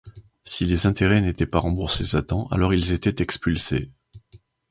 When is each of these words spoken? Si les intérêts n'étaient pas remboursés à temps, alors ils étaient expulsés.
Si 0.43 0.65
les 0.65 0.87
intérêts 0.87 1.21
n'étaient 1.21 1.45
pas 1.45 1.59
remboursés 1.59 2.15
à 2.15 2.23
temps, 2.23 2.47
alors 2.47 2.73
ils 2.73 2.91
étaient 2.91 3.21
expulsés. 3.21 3.91